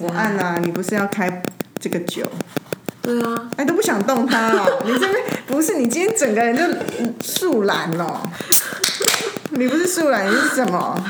[0.00, 1.42] 我按啊，你不是要开
[1.78, 2.24] 这个酒？
[3.02, 4.82] 对啊，哎，都不想动它哦。
[4.84, 5.14] 你这边
[5.46, 6.62] 不是，你今天整个人就
[7.22, 8.20] 树懒哦。
[9.50, 11.02] 你不是树懒，你是什么？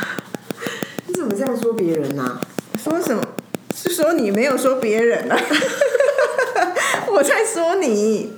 [1.06, 2.40] 你怎么这样说别人呢、
[2.82, 3.22] 说什么？
[3.74, 5.38] 是说你没有说别人啊？
[7.12, 8.32] 我在说你。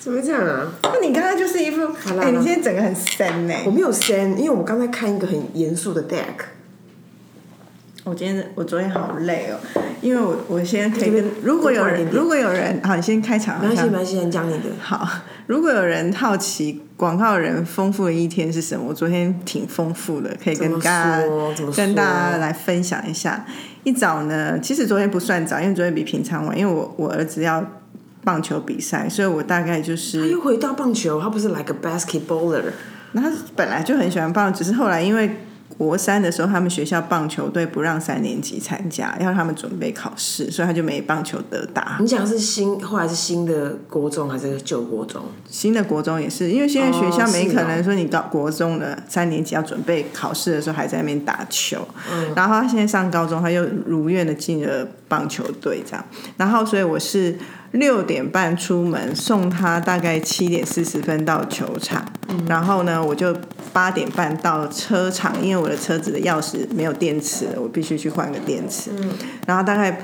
[0.00, 0.72] 怎么讲啊？
[0.82, 1.86] 那你刚刚就是一副，
[2.20, 6.57] 哎、你现在整个很深呢、我没有 send，因为我刚才看一个很严肃的 deck。
[8.08, 9.60] 我今天我昨天好累哦，
[10.00, 14.64] 因为我我先可以跟如果有人如果有人好，你先开场没关系，没关系，你讲你的。
[14.80, 15.06] 好，
[15.46, 21.22] 如果有人好奇广告人丰富的一天是什么，我昨天挺丰富的，可以跟大家
[21.76, 23.44] 跟大家来分享一下。
[23.84, 27.62] 一早呢，其实昨天不算早，因为昨天比平常晚，因为我我儿子要
[28.24, 32.62] 棒球比赛，所以我大概就是，他又回到棒球，他不是 like a basketballer。
[33.12, 35.30] 那他本来就很喜欢棒，只是后来因为。
[35.78, 41.96] 国三的时候，他们学校棒球队不让三年级参加，要让他们准备考试，所以他就没棒球得打。
[42.00, 45.22] 你讲是新，后来是新的国中还是旧国中？
[45.48, 56.04] 新的国中也是，因为现在学校没可能说你到国中的三年级要准备考试的时候还在那边打球，嗯然后他现在上高中，他又如愿的进了棒球队这样，
[56.36, 57.38] 然后所以我是
[57.72, 63.36] 六点半出门送他，大概七点四十分到球场，嗯然后呢我就
[63.72, 69.10] 八点半到车场，因为我的车子的钥匙没有电池了，我必须去换个电池，嗯。
[69.46, 70.00] 然后大概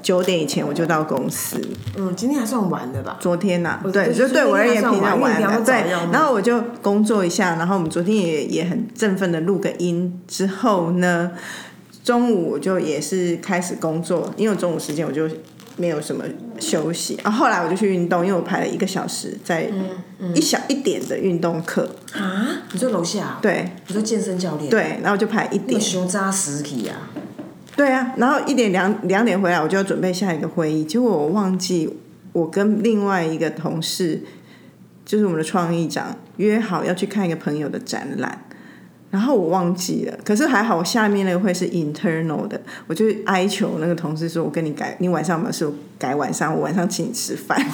[0.00, 1.60] 九点以前我就到公司，
[1.96, 3.16] 嗯，今天还算晚的吧？
[3.20, 5.74] 昨天呐、我对，就就对我而言比较晚对
[6.12, 11.32] 然后我就工作一下，然后我们昨天也也很振奋的录个音，之后呢，
[12.02, 15.28] 中午我就也是开始工作，因为我中午时间我就
[15.78, 16.24] 没有什么
[16.58, 19.70] 休息，然，后后来我就去运动，因为我排了一个小时在
[20.34, 22.62] 一小一点的运动课，啊？
[22.72, 23.38] 你在楼下？
[23.40, 27.08] 对你在健身教练？，对，然后我就排一点那么，胸扎实体啊？
[27.76, 31.88] 对啊，然后一点两两点回来，我就要准备下一个会议，结果我忘记
[32.32, 34.20] 我跟另外一个同事，
[35.04, 38.44] 就是我们的创意长约好要去看一个朋友的展览，
[39.10, 45.66] 然后我忘记了，可是还好，我下面那个会是 internal 的，我就哀求那个同事说，我跟你改，你晚上有没有事？
[45.66, 47.58] 我改晚上，我晚上请你吃饭。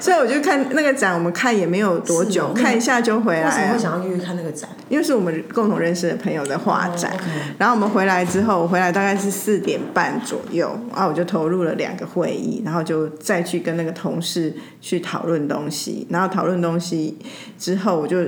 [0.00, 3.72] 所以我就看那个展，我们看也没有多久，看一下就回为什么。
[3.72, 4.68] 会想要预约看那个展？
[4.90, 7.10] 因为是我们共同认识的朋友的画展，
[7.56, 17.16] 然后我们回来之后，我回来大概是四点半左右，然后我就投入了两个会议，然后就再去跟那个同事去讨论东西，然后讨论东西
[17.58, 18.18] 之后，我就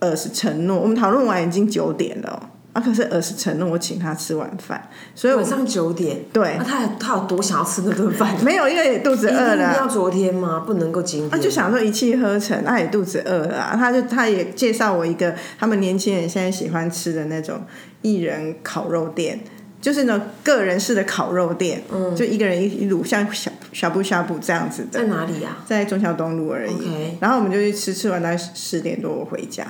[0.00, 2.38] 耳是承诺，我们讨论完已经九点了哦、
[2.74, 6.18] 啊，可是耳是承诺我请他吃晚饭，所以晚上九点。
[6.32, 8.34] 对那他他有多想要吃那顿饭？
[8.44, 9.76] 没有因为肚子饿了啊。
[9.76, 10.62] 要昨天吗？
[10.66, 11.30] 不能够今天。
[11.30, 17.60] 他就想说一气呵成，他也肚子饿了、啊，他就他也介绍我一个他们年轻人现在喜欢吃的那种
[18.02, 19.40] 艺人烤肉店，
[19.80, 25.58] 就是那种个人式的烤肉店，嗯，就一个人一一卤，像小小布小布这样子的，在哪里啊？
[25.66, 27.16] 在中孝东路而已。
[27.20, 29.64] 然后我们就去吃，吃完大概十点多我回家，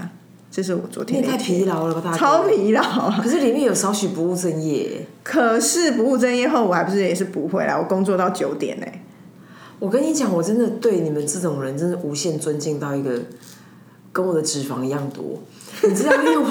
[0.51, 3.21] 这是我昨天你也太疲劳了吧，大哥超疲劳啊！
[3.23, 5.07] 可是里面有少许不务正业。
[5.23, 8.87] 可是不务正业后，我还不是也是补回来，我工作到九点呢、
[9.79, 13.13] 我跟你讲，我真的对你们这种人真的无限尊敬到一个
[14.13, 15.41] 跟我的脂肪一样多。
[15.89, 16.47] 你知道，因为我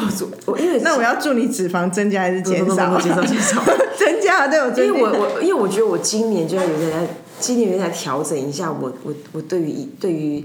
[0.46, 2.98] 我因为 那我要祝你脂肪增加还是减少？
[3.00, 3.62] 减少减少。
[4.00, 7.06] 增加，对我因为我我因为我觉得我今年就要有点在
[7.38, 10.44] 今年有点在调整一下我我我对于对于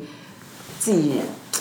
[0.84, 1.20] 自己，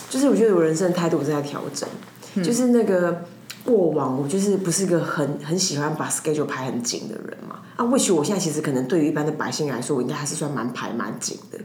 [0.09, 1.87] 就是我觉得我人生的态度我正在调整，
[2.35, 2.43] 嗯。
[2.43, 3.23] 就是那个
[3.63, 11.57] 过往我就是不是个很很喜欢把 schedule 排很紧的人嘛，啊，或许我现在其实可能对于一般的百姓来说，我应该还是算蛮排蛮紧的，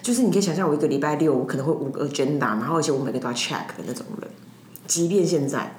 [0.00, 4.30] 就是你可以想象我一个礼拜六我可能会五个 agenda，然后而且我每个都要 check 的那种人，
[4.86, 5.76] 即便现在，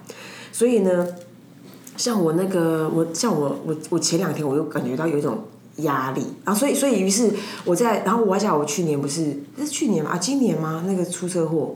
[0.51, 1.07] 所以呢。
[1.97, 5.43] 像我那个，我像我我我前两天我又感觉到有一种
[5.77, 7.31] 压力，然后所以所以于是
[7.65, 10.11] 我在，然后我还讲我去年不是是去年吗？
[10.11, 10.83] 啊，今年吗？
[10.85, 11.75] 那个出车祸，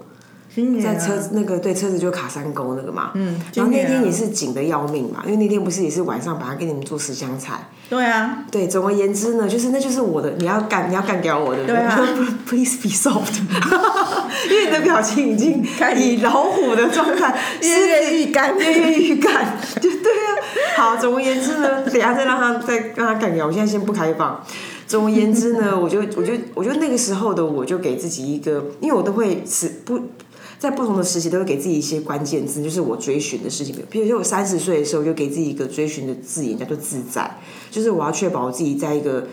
[0.56, 12.00] 啊在车那个对车子就卡山沟那个嘛，嗯然后那天也是紧的要命嘛，因为那天不是也是晚上本来给你们做十香菜，对啊，对，总而言之呢，就是那就是我的，你要干你要干掉我的，对啊，
[12.48, 13.40] please be soft，
[14.50, 15.64] 因为你的表情已经
[15.98, 20.30] 以老虎的状态，跃跃欲干跃跃欲干， 就对啊。
[20.78, 24.42] 好，总而言之呢，等下再让他再让他干掉，我现在先不开放。
[24.88, 30.00] 总而言之呢，我就我就我觉得那个时候的我就给自己一个，因为我都会是不。
[30.58, 33.76] 在不同的时期都会给自己一些关键字，就是我追寻的事情。
[33.90, 37.30] 比如说我三十岁的时候，就给自己一个追寻的字眼，叫做自在，
[37.70, 39.28] 就是我要确保我自己在一个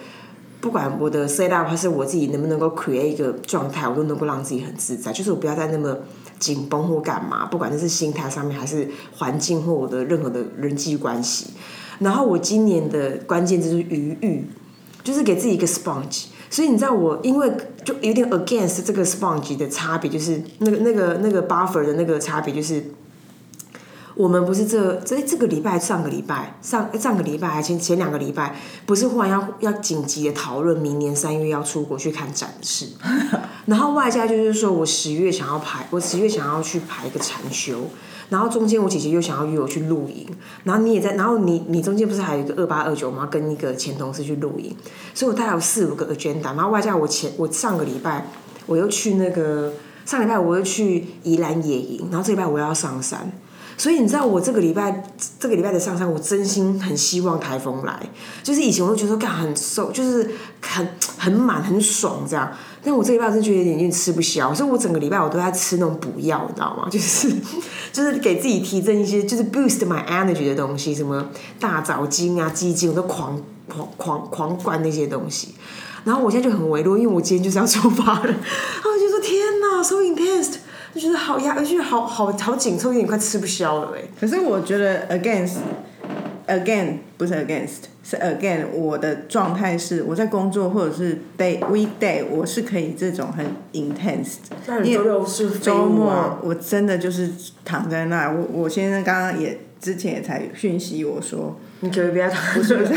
[0.61, 5.97] 不管我的 set up 还是我自己能不能够 create 一个状态，我都能够让自己很自在，就是我不要再那么
[6.39, 11.47] 紧绷或干嘛，不管那是心态上面还是环境或我的任何的人际关系。
[12.01, 14.45] 然后我今年的关键字就是余裕，
[15.05, 16.27] 就是给自己一个 sponge。
[16.53, 17.51] 所以你知道我因为
[17.83, 22.93] 就有点 against 这个 sponge 的差别，就是那个那个那个 buffer 的那个差别，就是
[24.15, 28.55] 我们不是这这这个礼拜上个礼拜上上个礼拜还前前两个礼拜，
[28.85, 32.89] 不是忽然要要紧急的讨论明年三月要出国去看展示，
[33.65, 37.89] 然后外加就是说我十月想要排，我十月想要去排一个禅修。
[38.33, 40.27] 然后中间我姐姐又想要约我去露营，
[40.65, 43.29] 然后你也在，然后你你中间不是还有一个二八二九吗？
[43.31, 44.75] 跟一个前同事去露营，
[45.13, 48.27] 所以我大概有四五个 agenda，然后外加我前我上个礼拜
[48.65, 49.75] 我又去那个
[50.07, 53.31] 上礼拜我又去宜兰野营，然后这礼拜我要上山。
[53.77, 55.05] 所以你知道我这个礼拜
[55.41, 58.01] 这个礼拜的上山，我真心很希望台风来。
[58.43, 60.31] 就是以前我都觉得干很瘦，就是
[60.61, 60.87] 很
[61.19, 62.53] 很满很爽这样。
[62.85, 66.87] 但我这礼拜真觉得有点吃不消，所以我整个礼拜我都在吃那种补药，你知道吗？
[66.91, 67.33] 就是
[67.93, 71.29] 就是给自己提振一些，就是 boost my energy 的东西，什么
[71.61, 75.55] 大枣精啊、鸡精，我都狂狂狂狂灌那些东西。
[76.05, 78.25] 然后我现在就很微弱，因为我今天就是要出发了。
[78.25, 78.35] 然
[78.83, 80.57] 后我就说天哪，so intense。
[80.95, 84.03] 就觉得好压，而且好好好紧凑，有点快吃不消了哎。
[84.21, 88.67] 可是我觉得 against，again 不是 against，是 again。
[88.75, 94.35] 我的状态是我在工作或者是 day weekday，我是可以这种很 intense。
[94.85, 95.25] 因为
[95.61, 97.31] 周末我真的就是
[97.65, 101.57] 躺在那，我我先生刚刚也之前也才讯息我说。
[101.85, 102.93] 你可以不要谈，不是不是。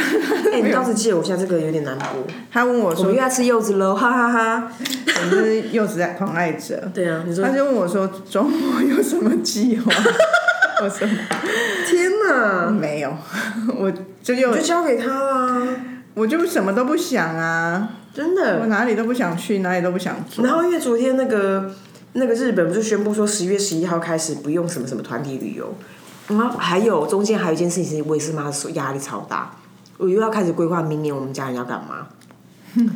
[0.53, 2.07] 哎，你当时借我一下，这个有点难播。
[2.51, 6.87] 他问我说：“我又要吃柚子喽，哈哈哈！”我是柚子狂爱者。
[6.93, 9.91] 对啊，他就问我说：“周末有什么计划？”
[10.83, 11.07] 我说
[11.89, 13.11] ：“天哪，没有，
[13.75, 13.91] 我
[14.21, 15.67] 就又就交给他啦。
[16.13, 20.45] 我就什么都不想啊，真的，我哪里都不想去，哪里都不想做。
[20.45, 21.73] 然后因为昨天那个
[22.13, 25.75] 那个日本不是宣布说十月十一号开始不用什么什么团体旅游。
[26.27, 29.55] 然后还有中间还有一件事情是，我也是妈说压力超大，
[29.97, 32.07] 我又要开始规划明年我们家人要干嘛。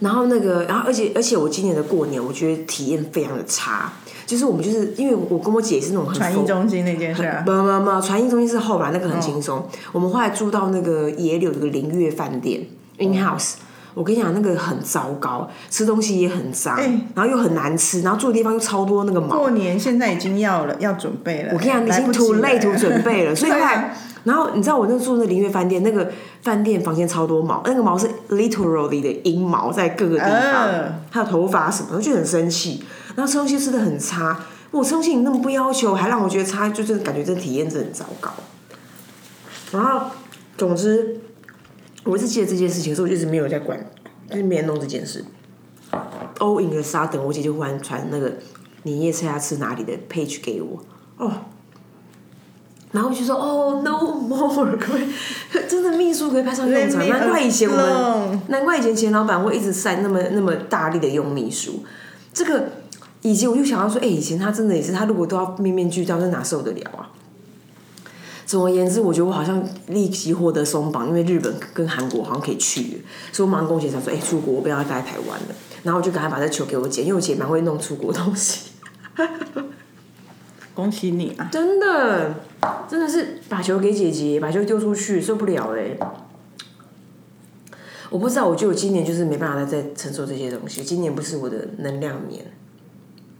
[0.00, 3.92] 然后那个，然后而且而且我今年的过年，我觉得体验非常的差。
[4.26, 9.66] 就是我们就是因为我跟我姐是那种很传艺中心那件事，不不不，传艺中心是后来那个很轻松。
[9.92, 12.66] 我们后来住到那个野柳这个林月饭店
[12.98, 13.54] in house。
[13.96, 16.76] 我跟你讲，那个很糟糕，吃东西也很脏，
[17.14, 19.38] 然后又很难吃，然后住的地方又超多那个毛。
[19.38, 21.54] 过年现在已经要了，要准备了。
[21.54, 26.12] 我跟你讲，已经图累图准备了， 所以后来，然后你知道我那住那林月饭店，那个
[26.42, 30.68] 饭店房间超多毛，那个毛是 literally 的阴毛在各个地方，
[31.08, 32.84] 还有头发什么，我就很生气。
[33.14, 34.38] 然后吃东西吃的很差，
[34.72, 38.30] 我吃东西你那么不要求，还让我觉得差，就是感觉这体验真的很糟糕。
[39.72, 40.10] 然后，
[40.58, 41.22] 总之。
[42.06, 43.78] 我一直记得这件事情，所以我一直没有在管，
[44.30, 45.24] 就是没人弄这件事。
[46.38, 48.32] All in the sudden，我姐就忽然传那个
[48.84, 50.82] 年夜菜要吃哪里的 page 给我，
[51.16, 51.32] 哦，
[52.92, 53.98] 然后我就说哦 no
[54.28, 55.08] more，可 以
[55.68, 61.82] 真的秘书可以派上用场，难怪以前我们，难怪以前钱老板会一直塞那么那么大力的用秘书。
[62.32, 62.68] 这个
[63.22, 67.08] 以前我就想要说，哎，以前他真的也是，他如果都要面面俱到，那哪受得了啊？
[68.46, 78.70] 总而言之，我觉得我好像立即获得松绑，因为日本跟韩国好像可以去，所以我马上跟我姐讲说：“哎，出国我不要待在台湾了。”然后我就赶快把这球给我姐，因为我姐蛮会弄出国东西。
[80.74, 81.48] 恭喜你啊！
[81.50, 82.34] 真的，
[82.86, 85.98] 真的是把球给姐姐，把球丢出去，受不了嘞！
[88.10, 90.84] 我不知道，我觉得我今年就是没办法再再承受这些东西。
[90.84, 92.44] 今年不是我的能量年，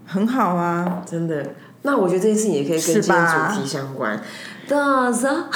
[0.06, 1.54] 很好啊，真的。
[1.82, 4.20] 那我觉得这件事情也可以跟今天主题相关。
[4.68, 5.48] 大啥？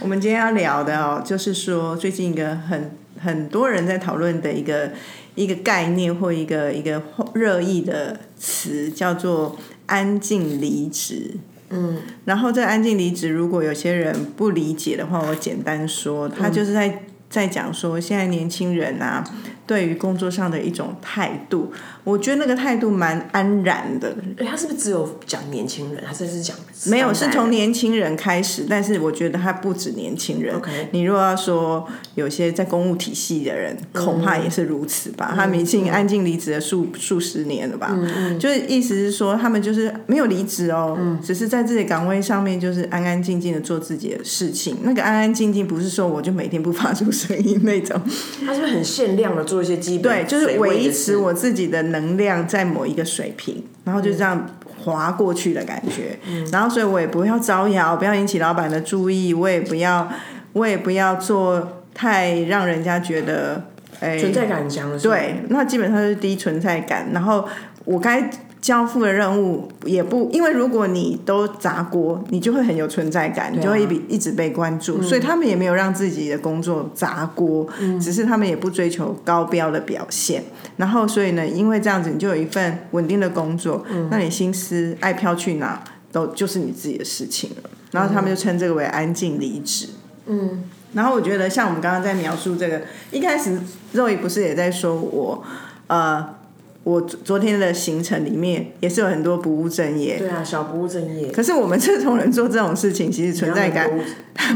[0.00, 2.90] 我们今天要聊的哦，就是说最近一个很
[3.20, 4.90] 很多人在讨论的一个
[5.36, 7.00] 一个概念或一个一个
[7.34, 9.56] 热议的词，叫做
[9.86, 11.36] “安静离职”。
[11.70, 19.24] 嗯，然后这“安静离职”，如果有些人不理解的话，我简单说，他就是在在讲说，现在年轻人啊。
[19.66, 21.72] 对于工作上的一种态度，
[22.04, 24.14] 我觉得那个态度蛮安然的。
[24.38, 26.02] 哎，他是不是只有讲年轻人？
[26.06, 26.56] 他这是讲
[26.86, 28.66] 没有，是从年轻人开始。
[28.68, 30.54] 但是我觉得他不止年轻人。
[30.56, 35.32] OK，你如果要说有些在公务体系的人，恐怕也是如此吧。
[35.34, 37.90] 他们已经安静离职了数数十年了吧？
[37.92, 44.76] 嗯嗯，就是意思是说，他们就是没有离职哦，只是在自己岗位上面就是安安静静的做自己的事情。
[44.82, 48.00] 那个安安静静不是说我就每天不发出声音那种，
[48.44, 50.24] 他是不是很限量的做一些基本？
[50.24, 54.46] 对，就是维持我自己的能量在某一个水平，然后就这样
[54.78, 56.18] 滑过去的感觉。
[56.52, 60.08] 然后，所以我也不要招摇，不要引起老板的注意，我也不要，
[60.52, 63.62] 我也不要做太让人家觉得
[64.00, 64.98] 哎存在感强的。
[64.98, 67.08] 对，那基本上是低存在感。
[67.12, 67.46] 然后
[67.84, 68.30] 我该
[68.64, 77.68] 交付的任务也不，因为如果你都砸锅，你就会很有存在感，你就会一一直被关注，所以他们也没有让自己的工作砸锅，
[78.00, 80.42] 只是他们也不追求高标的表现。
[80.78, 87.70] 然后，所以呢，因为这样子，你就有一份稳定的工作，那你心思爱飘去哪，都就是你自己的事情了。
[87.90, 89.90] 然后他们就称这个为安静离职。
[90.24, 90.64] 嗯。
[90.94, 92.80] 然后我觉得，像我们刚刚在描述这个，
[93.10, 93.60] 一开始
[93.92, 95.44] 肉姨不是也在说我，
[95.88, 96.36] 呃。
[96.84, 101.30] 我昨天的行程里面也是有很多不务正业，对啊，小不务正业。
[101.32, 103.90] 可是我们这种人做这种事情，其实存在感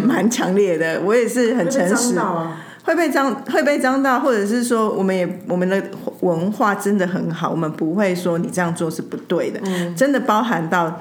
[0.04, 1.00] 蛮强烈的。
[1.00, 2.14] 我也是很诚实，
[2.84, 5.82] 会被脏会被脏到，或者是说，我们也我们的
[6.20, 9.58] 文化真的很好，我们不会说你这样做是不对的。
[9.96, 11.00] 真的包含到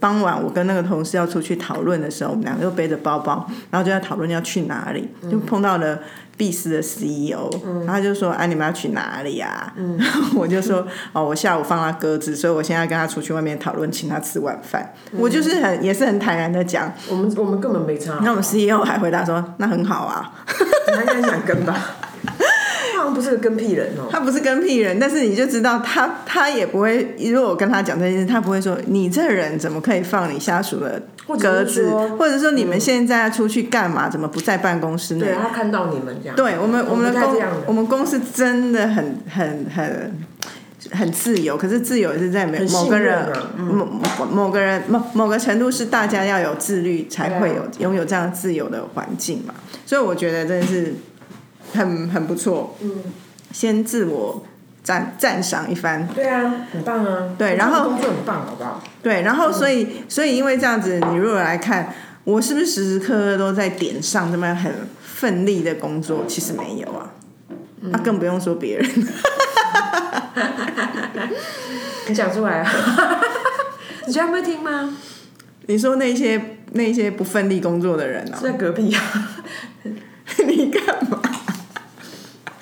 [0.00, 5.98] 傍晚，我跟那个同事要出去讨论的时候，我们两个又背着包包，然后就在讨论要去哪里，就碰到了。
[6.36, 7.48] 必思的 CEO，
[7.86, 9.72] 然后他就说：“哎，你们要去哪里呀？”
[10.34, 18.18] 我就说：“哦，我下午放他鸽子，所以我现在跟他出去外面讨论，请他吃晚饭。”我就是很也是很坦然的讲，我们我们根本没差。
[18.22, 20.32] 那我们 CEO 还回答说：“那很好啊。”
[20.86, 21.76] 他应该想跟吧。
[23.04, 27.14] 他不是个跟屁人哦，他不是跟屁人，但是你就知道他，他也不会。
[27.18, 31.00] 如果我跟他讲这件事，他不会说你这人怎么可以放你下属的
[31.40, 34.08] 鸽子，或者说你们现在出去干嘛？
[34.08, 35.26] 怎么不在办公室内？
[35.26, 40.12] 对他看到你们这样，对我们我们的公我们公司真的很很很
[40.92, 43.86] 很自由，可是自由是在某某个人某
[44.30, 50.94] 某个人某某个程度是大家要有自律才会有拥有这样自由的环境嘛，所以我觉得真的是。
[51.74, 52.90] 很很不错，嗯，
[53.52, 54.44] 先自我
[54.82, 58.82] 赞赞赏一番，对啊，很棒啊，对，然后工作很棒，好不好？
[59.02, 61.92] 对，然后所以所以因为这样子，你如果来看，
[62.24, 66.24] 我是不是时时刻刻都在点上这么很奋力的工作？
[66.26, 67.10] 其实没有啊，
[67.80, 68.88] 那更不用说别人，
[72.08, 72.70] 你讲出来啊，
[74.06, 74.96] 你居然会听吗？
[75.66, 78.36] 你说那些那些不奋力工作的人呢？
[78.42, 79.02] 在隔壁啊，
[80.46, 81.20] 你干嘛？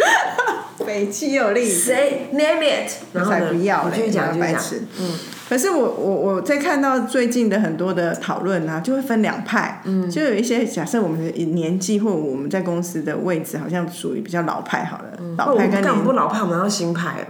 [0.86, 2.90] 北气有力，谁 name it？
[3.12, 4.10] 然后才不要嘞！
[4.10, 4.82] 讲白痴。
[4.98, 5.14] 嗯，
[5.48, 9.80] 可是我我我在看到最近的很多的讨论啊，就会分两派。
[9.84, 15.04] 嗯，就有一些假设我们的年纪或我们在公司的位置，好像属于比较老派好了。
[15.38, 17.24] 老派跟年不老派，我们要新派哦。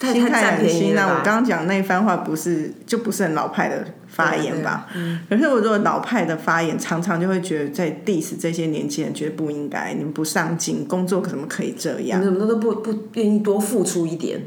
[0.00, 1.06] 心态很新啊！
[1.18, 4.86] 我刚刚讲那一番话不是就不是很老派的发言吧？
[5.28, 12.20] 可是我如果老派的发言，常常就会觉得在 diss 这些年轻人，觉得不应该，你们不上进，工作怎么可以这样？
[12.20, 14.40] 你怎么都不不愿意多付出一点？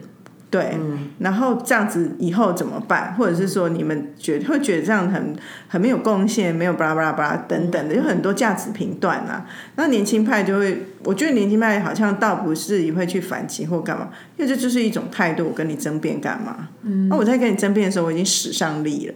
[0.54, 0.78] 对，
[1.18, 3.16] 然后这样子以后怎么办？
[3.16, 5.36] 或者是说你们觉会觉得这样很
[5.68, 9.48] 很没有贡献，没有巴拉巴拉巴拉等等的，有很多价值评断啊。
[9.78, 16.68] 那年轻派就会，我觉得年轻派好像倒不是也会去反击或干嘛，因为这就是一种态度，我跟你争辩干嘛？
[16.84, 19.16] 嗯那我在跟你争辩的时候，我已经使上力了，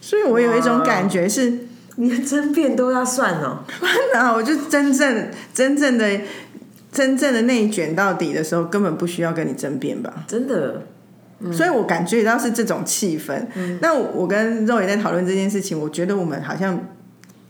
[0.00, 1.52] 所以我有一种感觉是，
[1.96, 3.64] 连争辩都要算哦。
[4.14, 6.20] 然后我就真正真正的。
[6.96, 10.24] 真正的内卷到底的时候，根本不需要跟你争辩吧？
[10.26, 10.82] 真的，
[11.52, 13.46] 所以我感觉到是这种气氛。
[13.82, 16.88] 那我跟肉也在讨论这件事情，我觉得我们好像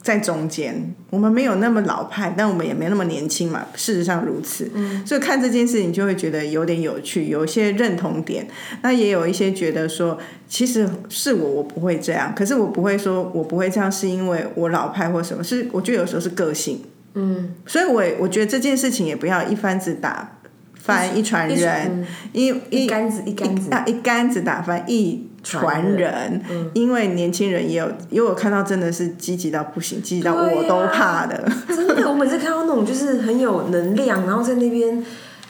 [0.01, 3.65] 在中间，我们没有那么老派，但我们也没那么年轻嘛。
[3.73, 4.69] 事实上如此，
[5.05, 8.45] 所以看这件事情就会觉得有点有趣，有一些认同点。
[8.81, 10.17] 那也有一些觉得说，
[10.49, 12.33] 其实是我，我不会这样。
[12.35, 15.41] 可是我不会说我不会这样，是因为我老派或什么？
[15.41, 16.81] 是我觉得有时候是个性。
[17.19, 20.37] 嗯，所以，我我觉得这件事情也不要一竿子打
[20.75, 26.39] 翻一船人，一一竿子一竿子啊，一竿子打翻一船人。
[26.73, 31.43] 因为年轻人也有，因为我看到真的是积极到不行，积极到我都怕的。
[31.67, 35.03] 真的，我每次看到那种就是很有能量，然后在那边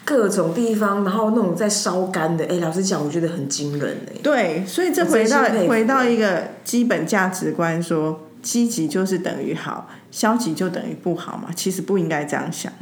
[0.06, 4.20] 各种地方，然后那种在烧干的，哎，老实讲，我觉得很惊人哎。
[4.24, 9.90] 对，所以这回到回到一个基本价值观，说积极就是等于好。
[10.10, 11.50] 消极就等于不好嘛？
[11.56, 12.72] 其实不应该这样想。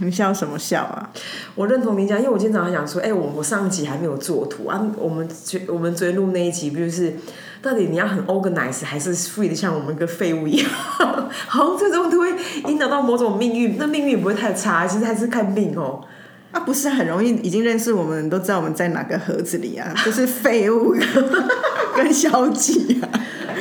[0.00, 1.10] 你笑什么笑啊？
[1.56, 4.80] 我认同你讲，因为我今天早上想说，哎，我我上一集还没有做图啊。
[4.96, 7.16] 我们追我们追录那一集，不就是
[7.60, 10.70] 到底你要很 organize 还是 free 的，像我们个废物一样？
[11.48, 12.32] 好像最终都会
[12.66, 16.00] 引导到某种命运，那命运也不会太差，其实还是看命哦。
[16.52, 20.94] 啊，不是很容易，已经认识我们，都知道我们在哪个盒子里啊，就是废物
[21.96, 23.08] 跟 消极啊。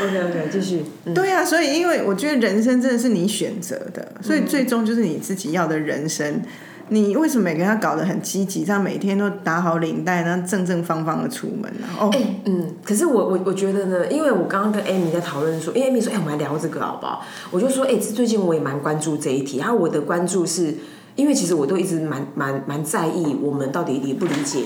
[0.04, 0.84] OK OK，继续。
[1.14, 6.42] 对啊，所以因为我觉得人生真的是你选择的，所以最终就是你自己要的人生。
[6.90, 11.88] 你为什么每个人要搞得很积极，这样每天都打好领带，然后正正方方的出门呢？
[12.00, 12.10] 哦，
[12.46, 17.26] 嗯，可是我我我觉得呢，因为我刚刚跟 Amy 在讨论说，因为 Amy 说，哎，我们来聊这个好不好？
[17.52, 20.76] 我就说，哎，最近我也蛮关注这一题，然后我的关注是
[21.18, 24.62] 因为其实我都一直蛮蛮蛮在意我们到底理不理解。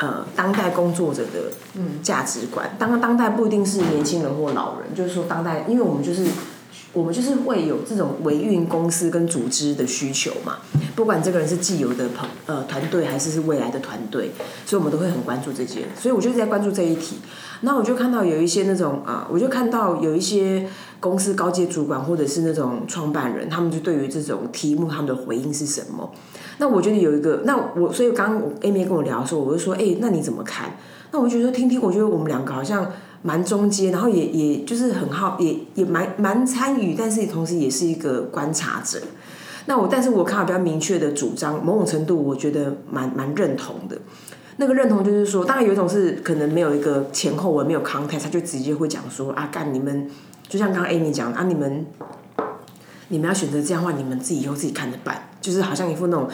[0.00, 1.52] 呃当代工作者的
[2.02, 2.76] 价值观。
[2.78, 6.26] 当当代不一定是年轻人或老人，就是说当代，因为我们就是。
[6.92, 10.56] 我们就是会有这种维运公司跟组织的需求嘛，
[10.96, 14.32] 不管这个人是既有的朋呃团队还是是未来的团队，
[14.66, 17.18] 所以我们都会很关注这件，所以我就在关注这一题。
[17.60, 26.10] 那我就看到有一些那种啊，我就看到有一些公司高阶主管或者是那种创办人，他们就对于这种题目他们的回应是什么？
[26.60, 30.76] 那我觉得有一个，那我所以刚刚 Amy 跟我聊的时候，我就说，哎，那你怎么看？
[31.10, 32.88] 那我就觉得听听，我觉得我们两个好像。
[33.22, 38.98] 蛮中间，然后也也就是很好，也也蛮蛮参与，但是同时也是一个观察者。
[39.66, 43.98] 那我，但是我看到比较明确的主张，某种程度我觉得蛮蛮认同的。
[44.56, 50.08] 那个认同就是说，当然有一种是可能没有一个前后文，没有 context，他就直接会讲说啊，干你们，
[50.48, 51.84] 就像刚刚 Amy 讲啊，你们
[53.08, 56.28] 你们要选择这样的话，你们自己以后自己看着办，就是好像一副那种，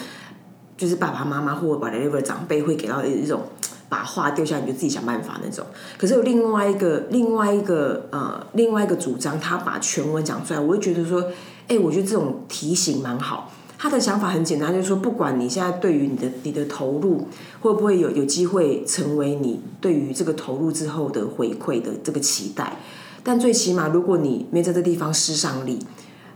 [0.76, 3.42] 就是爸爸妈妈或者把 level 长辈会给到的一种。
[3.88, 5.64] 把话丢下，你就自己想办法那种。
[5.96, 11.24] 可是有另外一个、另外一个呃、另外一个主张，他把全文讲出来，我就觉得说，
[11.68, 13.52] 哎，我觉得这种提醒蛮好。
[13.78, 17.28] 他的想法很简单，就是说，不管你现在对于你的你的投入
[17.60, 22.78] 会不会有有机会成为你对于这个投入之后的回馈的这个期待，
[23.22, 25.78] 但最起码如果你没在这地方施上力，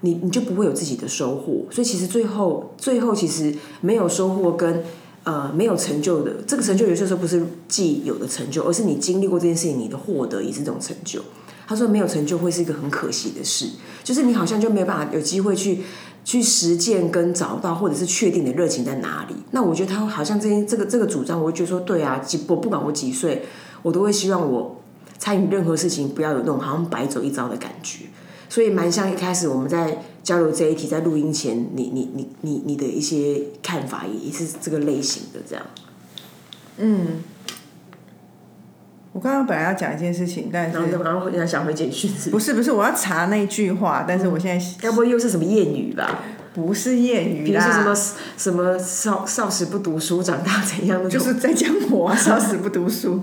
[0.01, 1.67] 你你就不会有自己的收获。
[1.71, 4.83] 所以其实最后最后其实没有收获跟。
[5.23, 11.21] 呃，没有成就的这个成就，有些时候不是既有的成就，而是你经历过这件事情，你的获得也是这种成就。
[11.69, 13.67] 他说，没有成就会是一个很可惜的事，
[14.03, 15.81] 就是你好像就没有办法有机会去
[16.25, 19.35] 去实践跟找到，或者是确定的热情在哪里。
[19.51, 23.43] 那我觉得他好像这些这个这个主张，我会觉得说，对啊，几我不管我几岁，
[23.83, 24.81] 我都会希望我
[25.19, 28.07] 参与任何事情，不要有那种好像白走一遭的感觉。
[28.51, 35.65] 所以蛮像一开始我们在交流这一题，在录音前，你你你你你的一些看法也是这个类型的这样。
[36.77, 37.23] 嗯，
[39.13, 46.19] 我刚刚本来要讲一件事情，但是然后然后想回简讯，不是不是，我要查那句话，但是我现在要不会又是什么谚语吧？
[46.53, 47.95] 不是谚语啦，什么
[48.37, 51.09] 什么少少时不读书，长大怎样的？
[51.09, 53.23] 就是在讲我少时不读书。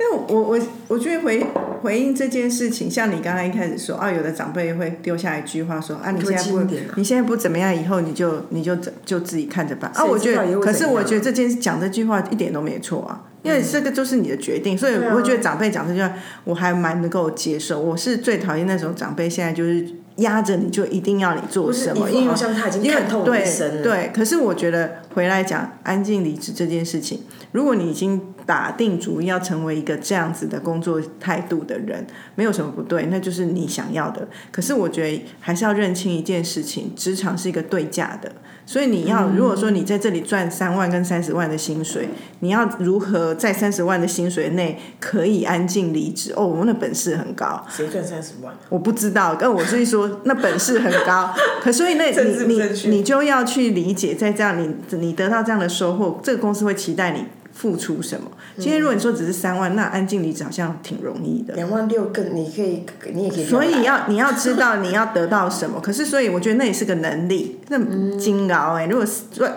[0.00, 1.44] 因为我我我觉得回
[1.82, 6.60] 回应这件事情，像你刚刚一开始说啊，有的长辈会丢下一句话说啊，你现在不
[6.96, 10.04] 你现在不怎么样，以后你就你就就自己看着办啊。
[10.04, 16.12] 我觉得，可是我觉得这件事讲这句话一点都没错啊，因为这个就是你的决定，所以我会觉得长辈讲这句话，
[16.44, 17.80] 我还蛮能够接受。
[17.80, 23.82] 我是最讨厌那种长辈现在就是压着你就一定要你做什么，因为好像他已经看透对了。
[23.82, 27.22] 对，可是我觉得回来讲安静离职这件事情，
[27.52, 28.20] 如果你已经。
[28.46, 34.28] 打定主意要成为一个这样子的工作态度的人，没有什么不对，那就是你想要的。
[34.52, 38.30] 可是我觉得还是要认清一件事情，职场是一个对价的，
[38.66, 42.08] 所以你要如果说你在这里赚三万跟三十万的薪水，
[42.40, 46.32] 你要如何在三十万的薪水内可以安静离职？
[46.34, 47.64] 哦，我们的本事很高。
[47.68, 48.54] 谁赚三十万？
[48.70, 51.30] 我不知道，但我是说那本事很高。
[51.62, 57.24] 可所以那你你你就要去理解，在这样你你得到这样的收获，这个公司会期待你。
[57.54, 58.30] 付出什么？
[58.58, 61.54] 今天如果你说只是三万，那安静离职好像挺容易的。
[61.54, 63.44] 两万六更，你可以，你也可以。
[63.44, 65.80] 所以要你要知道你要得到什么。
[65.80, 67.78] 可是，所以我觉得那也是个能力，那
[68.18, 68.86] 金熬哎。
[68.86, 69.06] 如果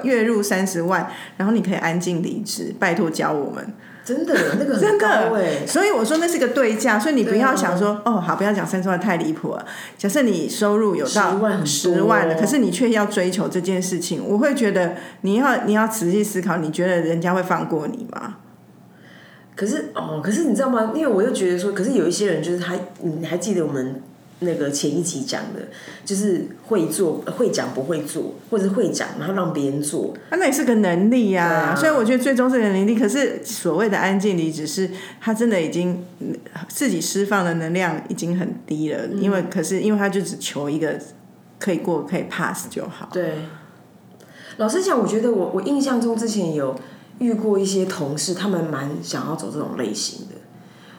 [0.04, 3.74] 月入三十万，然后你可以安静离职，拜托教我们。
[4.08, 9.66] 真的，那个 真的，所以我说那是个对价，所以你不要想说哦，好，不要讲三十万太离谱了。
[9.98, 18.38] 假设你收入有到十万了，可是你却要追求这件事情，我会觉得你要你要仔细思考，你觉得人家会放过你吗？
[19.58, 20.94] 可是哦，可是你知道吗？
[20.96, 24.02] 因为我又觉得说，可是有一些人就是他，你还记得我们？
[24.40, 25.68] 那个前一集讲的，
[26.06, 31.76] 就是会做会讲不会做，或者会讲然后让别人做，那也是个能力呀。
[31.76, 32.96] 所以我觉得最终是个能力。
[32.96, 36.06] 可是所谓的安静离职，是他真的已经
[36.68, 39.08] 自己释放的能量已经很低了。
[39.08, 41.00] 因为可是因为他就只求一个
[41.58, 43.10] 可以过可以 pass 就好。
[43.12, 43.40] 对，
[44.58, 46.80] 老实讲，我觉得我我印象中之前有
[47.18, 50.36] 遇过一些同事，他们蛮想要走这种类型的。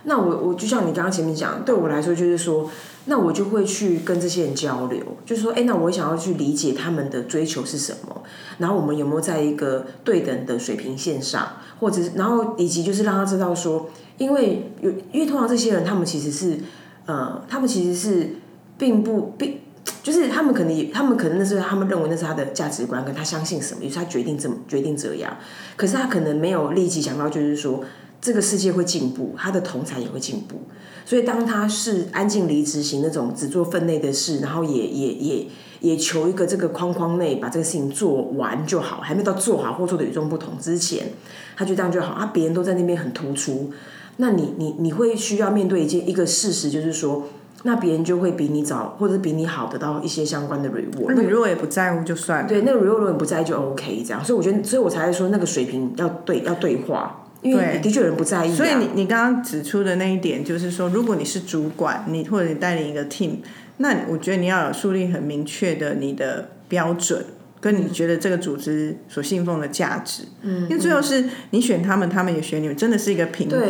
[0.03, 2.69] 那我我就像你刚刚前面讲，对我来说就是说。
[3.11, 8.23] 那我就会去跟这些人交流，就是说，哎，那我想要去理解他们的追求是什么，
[8.59, 11.49] 然后我们有没有在一个对等的水平线上，
[11.81, 16.59] 或者是，然后以及就是让他知道说，因为有，因为通常这些人他们其实是，
[17.07, 18.37] 呃，他们其实是
[18.77, 19.59] 并不并，
[20.03, 25.35] 就是他们可能，他们可能那是他们认为那是他的价值观，跟他相信什么，于是他决定这么决定这样，
[25.77, 27.83] 可是他可能没有立即想到，就是说。
[28.21, 30.61] 这个世界会进步，他的同才也会进步。
[31.05, 35.47] 所以当他是安静离职型那种只做分内的事，然后也也也
[35.81, 41.13] 也求一个这个框框内把这个事情做完就好，还没到做好或做的与众不同之前，
[41.57, 42.13] 他就这样就好。
[42.13, 43.71] 啊，别人都在那边很突出，
[44.19, 47.25] 那你你你会需要面对一件一个事实，就是说，
[47.63, 51.15] 那别人就会比你早或者比你好得到一些相关的 reward。
[51.15, 52.49] 那你如果也不在乎就算了。
[52.49, 54.23] 对，那个 reward 如果你不在意就 OK 这样。
[54.23, 57.18] 所以我觉得，所以我才会说那个水平要对要对话。
[57.43, 63.37] 因为的确有人不在意，所以你你刚刚指出的那一点，就是说，如果你是主管，你或者你带领一个 team，
[63.77, 67.25] 那我觉得你要有树立很明确的你的标准。
[67.61, 73.61] 跟你觉得这个组织所信奉的价值，嗯，因为最后是你选他们，他们也选你们，真的是一个平等，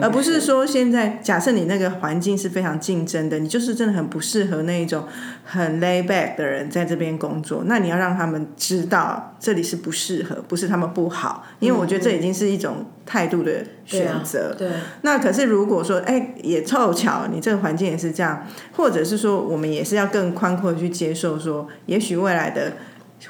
[0.00, 5.04] 而不是说现在假设你那个环境是非常竞争的，你就是真的很不适合那一种
[5.44, 14.54] 很 lay back 的人在这边工作，那你要让他们知道这里是不适合，不是他们不好，因为我觉得这已经是一种态度的选择。
[14.56, 14.70] 对，
[15.02, 22.72] 那可是如果说，哎，也凑巧你这个环境也是这样，或者是说，我们也是要更宽阔的去接受，说也许未来的。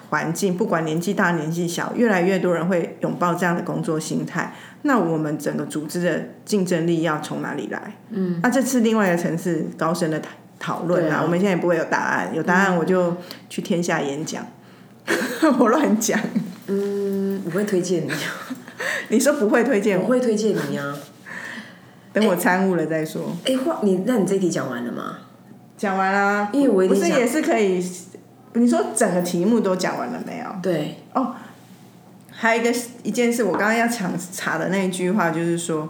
[0.09, 4.55] 环境不管年纪大年纪小，越来越多人会拥抱这样的工作心态。
[4.83, 7.97] 那我们整个组织的竞争力要从哪里来？
[8.11, 13.17] 嗯，那这次另外一个层次高深的讨讨论啊，我们现在也不会有答案，有答案我就
[13.49, 14.47] 去天下演讲。
[15.59, 16.19] 我乱讲。
[16.67, 18.11] 嗯，我会推荐你。
[19.09, 20.07] 你说不会推荐我？
[20.07, 20.97] 会推荐你啊。
[22.13, 23.37] 等我参悟了再说。
[23.45, 25.19] 哎，话你那你这题讲完了吗？
[25.77, 26.49] 讲完了。
[26.53, 27.85] 因为我不是也是可以。
[28.55, 30.47] 你说整个题目都讲完了没有？
[30.63, 30.97] 对。
[31.13, 31.35] 哦，
[32.31, 35.89] 还有一个一件事，我刚刚要抢查的那一句话，就是说，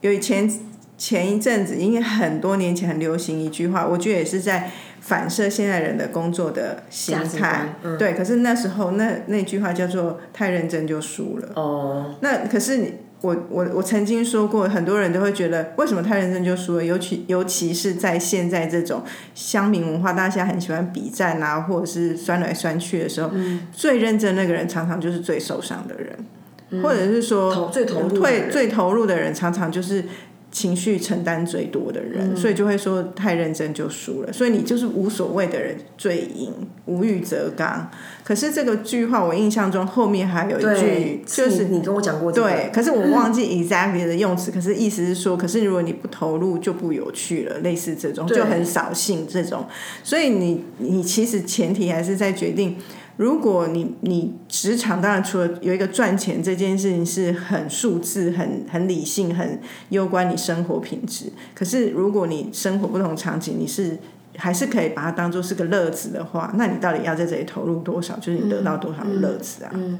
[0.00, 0.50] 有以前
[0.98, 4.70] 前一阵子，因为很多年前很流行一句话，我觉得也是在
[5.00, 7.74] 反射现在人的工作的心态。
[7.98, 11.48] 对，可是那时候那那句话叫做“太认真就输了”。
[11.56, 12.14] 哦。
[12.20, 12.94] 那可是你。
[13.22, 16.84] 我我我曾经说过，很多人都会觉得，为什么太认真就输了？
[16.84, 19.02] 尤其尤其是在现在这种
[19.34, 23.30] 乡民文化，大家很喜欢比战啊，或者是酸来酸去的时候，
[23.72, 30.04] 最认真那个人常常就是最受伤的人，或者是说最投入、最最投入的人，常常就是。
[30.50, 34.32] 情绪承担最多的人，所以就会说太认真就输了。
[34.32, 36.52] 所以你就是无所谓的人最赢，
[36.86, 37.88] 无欲则刚。
[38.24, 44.50] 可是这个句话我印象中后面还有一句，就是你跟我讲过对，可是我忘记 exactly 的用词。
[44.50, 49.66] 可是意思是说，可是如果你不投入就不有趣了，类似这种就很扫兴这种。
[50.02, 52.76] 所以你你其实前提还是在决定。
[53.20, 61.26] 如果你你职场当然除了有一个赚钱这件事情是很数字、很很理性、很攸关你生活品质。
[61.54, 63.98] 可是如果你生活不同场景，你是
[64.38, 68.16] 还是可以把它当做是个乐子的话，那你到底要在这里投入多少？
[68.16, 69.70] 就是你得到多少乐子啊？
[69.74, 69.98] 嗯。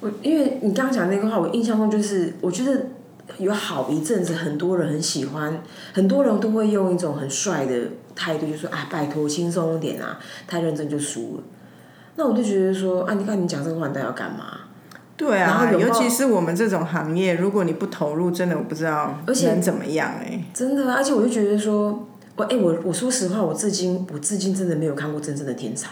[0.00, 2.86] 我因为你刚刚讲那个话，我印象中就是我觉得
[3.36, 7.82] 有好一阵子，很多人很喜欢，很多人都会用一种很帅的。
[8.16, 11.42] 态度就说啊，拜托轻松一点啊，太认真就输了。
[12.16, 14.60] 那我就觉得说啊，你看你讲这个话，你要干嘛？
[15.18, 20.44] 对啊，尤其是我们这种行业，如果你不投入，真的我不知道能怎么样哎。
[20.52, 25.90] 真的，而且我就觉得说，我哎，我我说实话，我至今我至今真的没有看过真正的天才。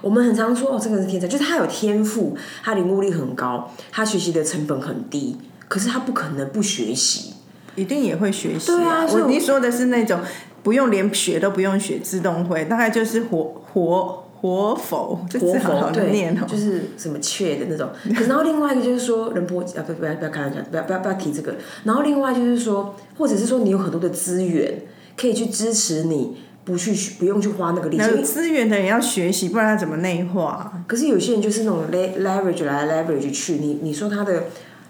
[0.00, 7.34] 我们很常说哦，这个是天才，就是他有天赋，他领悟力很高，他学习的成本很低，可是他不可能不学习，
[7.76, 8.66] 一定也会学习。
[8.66, 10.20] 对啊，我你说的是那种。
[10.62, 17.88] 不用连学都不用学，自动会，大概就是活活活否，活否对，就是什么缺的那种。
[18.16, 21.54] 可然后另外一个就是说，人不啊不不要不要开玩笑，不要不要不要提这个。
[21.84, 24.82] 然后另外就是说，或者是说你有很多的资源
[25.16, 28.04] 可以去支持你，不去不用去花那个力气。
[28.04, 30.72] 有资源的人要学习，不然他怎么内化？
[30.86, 34.44] 可是有些人就是那种 leverage 来 leverage 去，你你说他的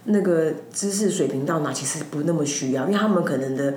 [0.04, 3.74] 那个知识水平到哪，其实不那么需要，因为他们可能的。